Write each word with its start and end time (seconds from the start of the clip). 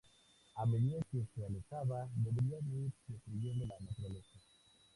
A 0.55 0.65
medida 0.65 0.99
que 1.11 1.27
se 1.35 1.45
alejaba 1.45 2.09
deberían 2.15 2.67
ir 2.73 2.91
destruyendo 3.07 3.67
la 3.67 3.79
naturaleza. 3.81 4.39